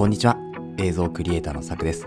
[0.00, 0.38] こんにちは。
[0.78, 2.06] 映像クリエイターのさくです。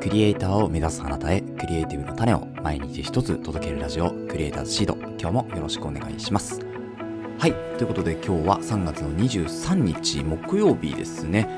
[0.00, 4.94] クリエイターを目指すあなたへクリエイティブの種を毎日一つ届けるラジオクリエイターズシード。
[5.18, 6.64] 今日もよろしくお願いします。
[7.40, 7.52] はい。
[7.76, 11.48] ということで今日は3月の23日木曜日ですね。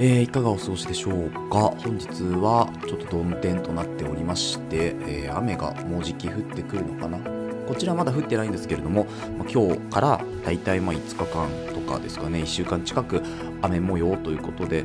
[0.00, 1.60] えー、いかがお過ごしでしょうか？
[1.78, 2.08] 本日
[2.40, 7.20] はちょっと曇天となっておりまして、えー、雨がもうじき降ってくるのかな？
[7.68, 9.06] こちらまだ降ってないんですけれども、
[9.38, 13.22] まあ、今日からだいたいま5日間とかですかね1週間近く
[13.62, 14.84] 雨模様ということで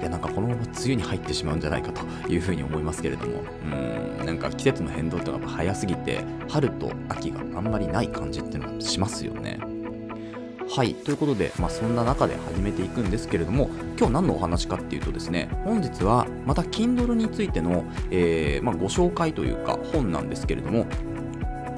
[0.00, 9.58] いやなんかこのまま梅雨に入ってしまうんじゃないかというふうに思いますけれどもうんなんか季節の変動ってのが早すぎて春と秋があんまりない感じっていうのがしますよね。
[10.68, 20.86] はい、ということで、まあ、そんな中で始めていくんですけれども、今日何のお話かっていうとですね、本日はまた Kindle についての、えー、まあ、ご紹介というか本なんですけれども、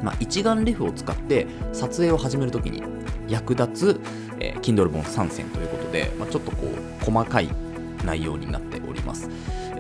[0.03, 2.83] まあ、一眼レフを使って撮影を始めるときに
[3.29, 4.01] 役立つ、
[4.41, 7.49] えー、Kindle 本参戦ということで、まあ、ちょっとこう細かい
[8.05, 9.29] 内容になっております。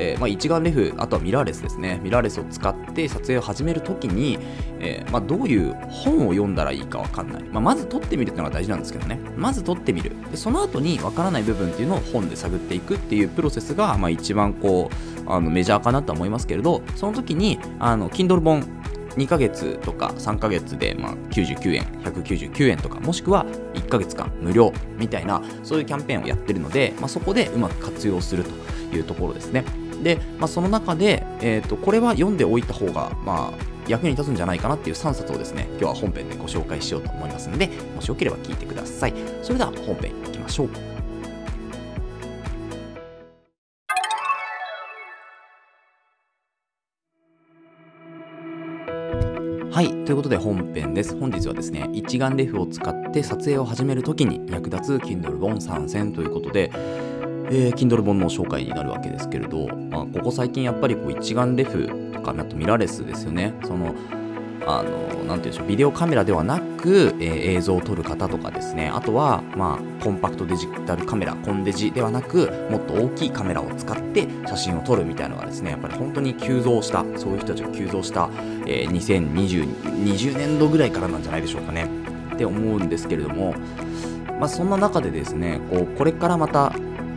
[0.00, 2.00] えーまあ、一眼レフ、あとはミラーレスですね。
[2.04, 4.38] ミラーレスを使って撮影を始めるときに、
[4.78, 7.42] えーまあ、どういう本を読んだらいいかわかんない。
[7.44, 9.18] まあ、まず撮ってみるっていうのが大事なんですけどね。
[9.36, 10.12] まず撮ってみる。
[10.30, 14.88] でその後にわからない部分っていうのを本で探っていくっていうプロセスが、まあ、一番こ
[15.26, 18.64] う、あのメジャーかなとは思いますけれど、その時に、あの、Kindle 本
[19.18, 23.44] 2ヶ月とか3ヶ月でまあ99円、199円とか、もしくは
[23.74, 29.64] 1ヶ月間無料みたいな、そういうキャンペーンをやってるので、まあ、そこでうまく活用するというところですね。
[30.02, 39.14] で、まあ、その中で、えーと、これは読んでおいた方が、まあ、役に立つんじゃないかなっていう3冊をですね、今日は本編でご紹介しようと思いますので、もしよければ聞いてください。
[39.42, 40.97] それでは本編いきましょう。
[49.78, 49.90] はい。
[49.90, 51.16] ということで本編です。
[51.16, 56.72] 本日はですね、一眼レフを使って撮影を始めるときに役立つ Kindle 本参戦ということで、
[57.52, 63.54] えー、Kindle 本の紹介になるわけですけれど、まあ、ここ最近やっぱりこう一眼レフとか、あとミラーレスですよね。
[63.62, 63.94] その
[64.66, 78.28] あの、なていうんでしょう、ビデオカメラではなく、えー、映像を撮る方とかですね、あとは、まあ、コンパクトデジタルカメラ、コンデジではなく、もっと大きいカメラを使って写真を撮るみたいなのがですね、やっぱり本当に急増した、そういう人たちが急増した、
[78.66, 81.88] えー、2020年度ぐらいからなんじゃないでしょうかね、
[82.34, 83.54] って思うんですけれども、
[84.38, 86.72] まあ、そんな中でですね、こう、これからまた、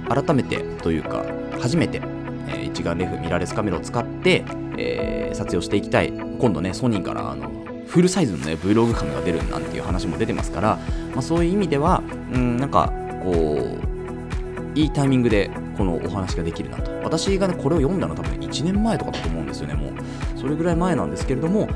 [0.10, 1.24] 改めてというか、
[1.60, 2.02] 初めて、
[2.48, 4.44] えー、一眼レフ、ミラーレスカメラを使って、
[4.78, 7.52] えー、撮影をしていきたい今度ねソニーからあの
[7.86, 10.80] フルサイズのね Vlog カメが出るなんていう話も出てますから、
[11.14, 12.02] まあ、そういう意味では
[12.34, 12.92] うんなんか
[13.24, 16.92] こういいタイミングでこのお話ができるなと。
[17.04, 19.92] 私がねこれを読んだの多分1年前とかだと思うんですよねもう。
[20.40, 21.68] それぐらい前なんですけれども、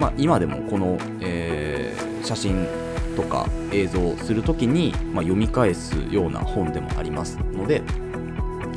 [0.00, 2.66] まあ、今でもこの、えー、写真
[3.16, 7.82] とか映像をするときに、まあ、読み返すような本でもありますので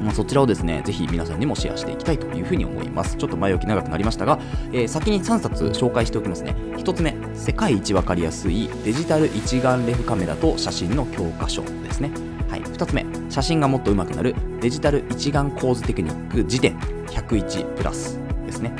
[0.01, 3.17] まあ、そちらをですね、ぜひ皆さんにもシェアしていきたいというふうに思います。
[3.17, 4.39] ちょっと前置き長くなりましたが、
[4.71, 6.55] えー、先に3冊紹介しておきますね。
[6.77, 12.11] 1つ目、世界一わかりやすいデジタル一眼レフカメラと写真の教科書ですね。
[12.49, 18.71] はい、2つ目、写真がもっと上手くなるデジタル一眼構図テクニック辞典101プラスですね。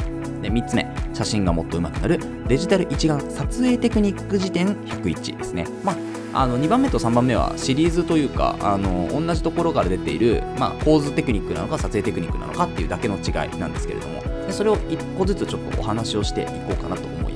[0.42, 5.66] で3つ目、写真がもっと上手くなるデジタル一眼撮影テクニック辞典101ですね。
[5.84, 6.07] まあ
[6.40, 14.22] あの2番目と3番目はシリーズというかあの同じところから出ている、まあ、構図テクニックなのか撮影テクニックなのかっていうだけの違いなんですけれども。
[14.46, 17.27] でそれを1個ずつちょっとお話をしていこうかなと思います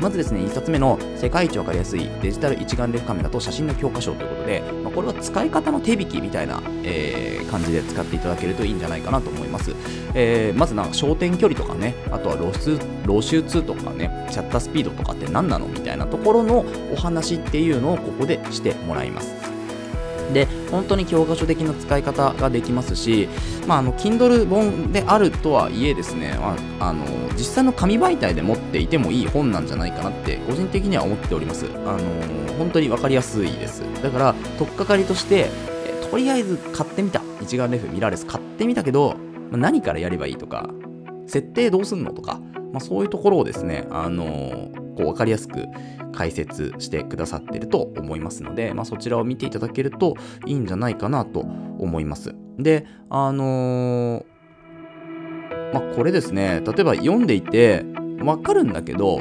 [0.00, 9.74] まずですね1冊目の世界一わかりやすいデジタル一眼レフカメラと写真の教科書ということで、まあ、これは使い方の手引きみたいな、えー、感じで使っていただけるといいんじゃないかなと思います、
[10.14, 19.53] えー、まずなんか焦点距離とかねあとは露出露出とかねシャッタースピードとかって何なのみたいなところのお話っていうのをここでしてもらいます。
[20.32, 23.28] で本当に教科書的な使い方ができますし、
[23.66, 27.04] まあ、あの Kindle 本であるとはいえですね、まあ、あの
[27.34, 31.66] 実際の紙媒体で持っていてもいい本なんじゃないかなって個人的には思っております。
[31.86, 31.98] あの
[32.58, 33.82] 本当に分かりやすいです。
[34.02, 35.50] だから取っかかりとして
[36.10, 37.22] とりあえず買ってみた。
[37.42, 39.16] 一眼レフミラーレス買ってみたけど、
[39.50, 40.70] 何からやればいいとか
[41.26, 42.40] 設定どうすんのとか、
[42.72, 45.66] まあ、そういうところをですね、あのこう分かりやすく
[46.14, 50.14] 解説してくださってると思いますので、まあ、そちらを見ていただけると
[50.46, 52.34] いいんじゃないかなと思います。
[52.58, 54.24] で、あのー、
[55.74, 57.84] まあ、これですね、例えば読んでいて
[58.22, 59.20] わかるんだけど、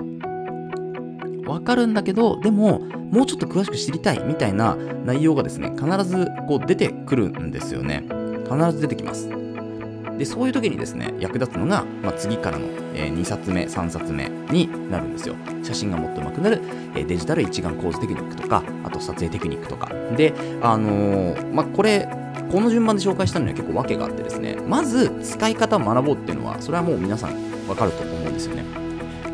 [1.46, 8.04] わかるんだけど、でも、もうちょっと詳しく知りたいみたいな内容がですね、必ずこう出てくるんですよね。
[8.50, 9.30] 必ず出てきます。
[10.18, 15.36] で、そういう時にですね役立つのが、まあ、次からの、えー、2冊目3冊目になるんですよ。
[15.64, 16.62] 写真がもっと上手くなる、
[16.96, 19.92] えー、デジタル一眼構図テクニックとかあと撮影テクニックとか。
[20.16, 22.08] であのー、まあこれ
[22.52, 27.34] この順番で紹介したのには結構訳があってですねまず使い方を学ぼうっていうのはそれはもう皆さん
[27.68, 28.64] 分かると思うんですよね。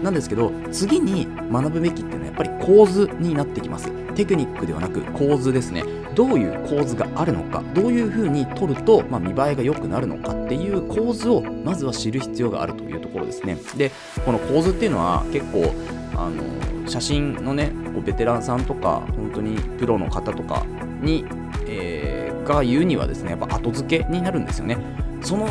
[0.02, 3.92] なんですけど次に学ぶべきっていうのはやっぱり構図になってきます。
[4.16, 5.84] テクニックではなく構図ですね。
[6.20, 13.56] どういう構図があるのかどういうふうに撮ると、まあ、見栄えが良くなるのかっていう構図をまずは知る必要があるというところですね。
[13.78, 13.90] で
[14.26, 15.74] この構図っていうのは結構
[16.18, 20.66] あの写真のねこうベテランさんとか本当にプロの方とか
[21.02, 21.24] に、
[21.66, 24.78] えー、が言うにはですねやっぱ後付けになるんですよね。
[25.22, 25.50] その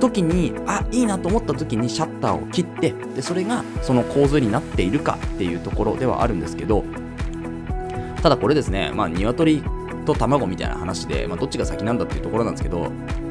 [0.00, 6.84] 時にあいいなと思った時にシャッターを切ってでそれがその構図になっているかっていうところではあるんですけど
[8.20, 9.62] ただこれですねまあ鶏
[10.04, 12.90] と卵みたいな話で、まあ、どっちが先なんだっていうところなんですけど、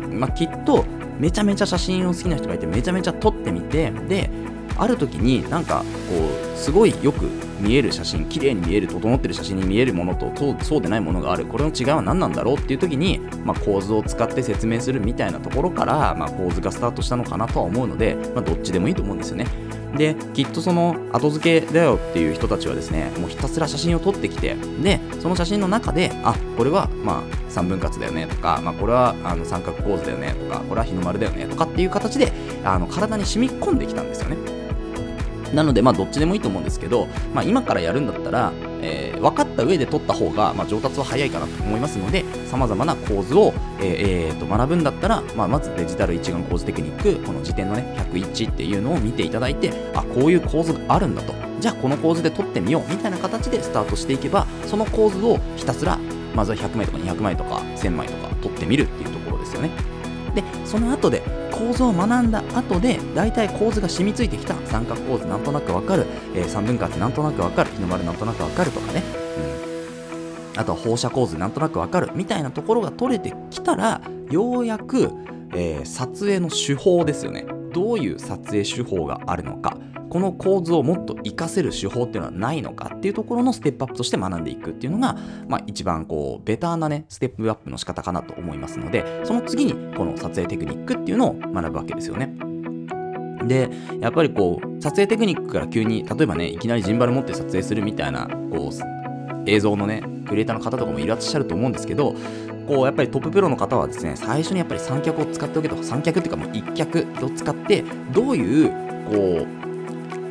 [0.09, 0.85] まあ、きっと
[1.19, 4.29] めちゃめちゃ写真を好きな人がいてめちゃめちゃ撮ってみてで
[4.77, 7.29] ある時になんかこうすごいよく
[7.59, 10.33] 見える写真綺麗に見える整ってる写真に見えるものと
[10.63, 19.45] そうでないものがあるこれの違いは何なんだろうっていう時に、まあ、構図を使って説明するみたいなところから、まあ、構図がスタートしたのかなとは思うので、まあ、どっちでもいいと思うんですよね。
[19.95, 32.31] できっとその後付けだよっていう人たちはですねもうひたすら写真を撮ってきてでその写真の中であこれはまあ3分割だよねとか、まあ、これはあの三角構図だよねとかこれは日の丸だよねとかっていう形で
[32.63, 34.37] あの体に染み込んできたんですよね。
[35.53, 38.51] なので、まあ、どっちでもいいと思うんですけど、まあ、今からやるんだったら、
[38.81, 51.33] えー、分かった上で取った方が、まあ、上達は早いかなと思いますので、様々な構図を、えーえー、と学ぶんだったら、まあ、まずデジタル一眼構図テクニック、この時点のね、101っていうのを見ていただいて、あ、こういう構図があるんだと。
[51.59, 55.97] じゃあ、この構図で撮ってみようみたいな形でスタートしていけば、その構図をひたすら、
[56.35, 59.69] まずは100枚とか200枚とか1000枚とか撮ってみるっていうところですよね。
[60.35, 61.21] で、その後で
[61.51, 69.03] 構造を学んだ後で大体構図が染みついてきた三角構図なんとなくわかる、えー、三分割なんとなくわかる日の丸なんとなくわかるとかね、
[70.55, 72.11] あとは放射構図なんとなくわかる。
[72.15, 75.11] みたいなところが取れてきたらようやく、
[75.55, 77.45] えー、撮影の手法ですよね。
[77.73, 79.77] どういう撮影手法があるのか。
[80.13, 85.17] この構図をもっと活かせる手法っていうのはないのかっていうところのステップアップとして学んでいくっていうのが、
[85.47, 92.31] まあ、一番こうベターなねステップアップの仕方かなと思いますのでその次にこの撮影テクニックっていうのを学ぶわけですよね。
[93.47, 102.15] でやっぱりこう撮影テクニックから急に例えばねいきなりジンバル持って撮影するみたいなこう映像のねクリエイターの方とかもいらっしゃると思うんですけど
[102.67, 105.83] こうやっぱりトッププロの方はですね最初にやっぱり三脚を使っておけと。
[105.83, 107.83] 三脚っていうかもう一脚を使って
[108.13, 108.69] どういう
[109.09, 109.62] こう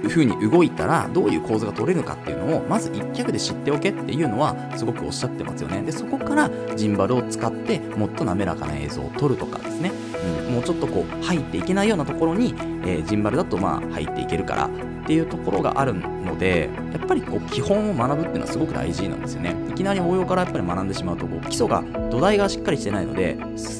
[0.08, 5.82] 風に動いたらどういう構図が取れるかっていうのをまず一脚で知っておけっていうのはすごくおっしゃってますよね。
[5.82, 9.92] でそこからジンバルを使ってもっと滑らかな映像を撮るとかですね、
[10.46, 12.54] うん、もうちょっとこう入っていけないようなところに、
[12.84, 14.66] えー、ジンバルだとまあ入っていけるから
[15.02, 19.54] っていうところがあるのでやっぱりこう基本を学ぶっていうのはすごく大事なんですよね。
[19.68, 23.36] いきなり応用からやっぱり学んでしまうとこう基礎が土台がしっかりしてないので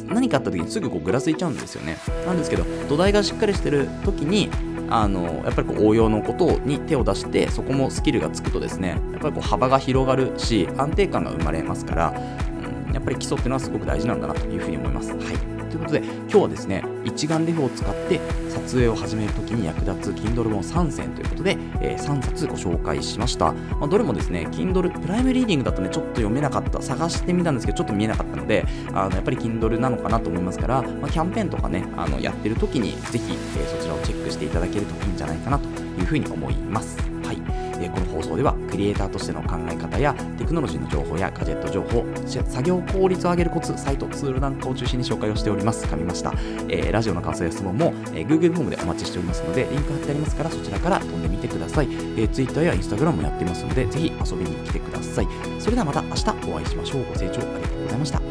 [0.09, 1.99] 何かあった時にすぐこうぐらついちゃうんですよね。
[2.27, 4.51] なんですけど土台がしっかりしてる時に
[4.95, 12.15] あのやっぱりこう応用のことに手を出してそこもスキルがつくとですねやっぱりこう幅が広がるし安定感が生まれますから、
[12.89, 15.13] うん、やっぱり基礎っていうのはすごく大事なんだなというふうに思います。
[15.13, 18.21] はいということで今日はですね一眼レフを使って
[18.51, 26.83] 撮影を始めるときに役立つ Kindle 本3選ということで、えー、3冊ご紹介しました、まあ、どれもですね Kindle プライムリーディングだとねちょっと読めなかった。
[26.83, 36.99] 探してみたんですけどちょっと見えなかったのであのやっぱり Kindle なのかなと思いますから、まあ、キャンペーンとかねあのやってる時にぜひ、えー、そちらをチェックしていただけるといいんじゃないかなというふうに思います。
[37.25, 37.72] はい。
[37.85, 45.87] えこの放送ではクリエイターとしての考え方やテクノロジーの情報やガジェット情報作業効率を上げるコツサイトツールなんかを中心に紹介をしております。
[45.87, 46.33] 噛みました、
[46.69, 55.29] えー、ラジオの感想や質問も、えー、Google フォームでお待ちしておりますのでリンク貼ってありますからそちらから飛んでみてください、えー、Twitter や Instagram もやってますのでぜひ遊びに来てください。
[55.59, 57.05] それではまた明日お会いしましょう。
[57.05, 58.22] ご清聴ありがとうございました。